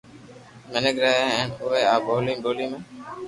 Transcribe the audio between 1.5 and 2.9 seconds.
اووي آ ٻولي ٻولي ھي